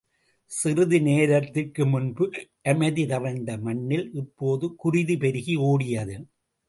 சிறிது 0.51 1.01
நேரத்திற்கு 1.01 1.85
முன்பு 1.85 2.25
அமைதி 2.63 3.05
தவழ்ந்த 3.05 3.57
மண்ணில், 3.57 4.07
இப்போது 4.13 4.75
குருதி 4.75 5.17
பெருகி 5.17 5.55
ஓடியது. 5.55 6.17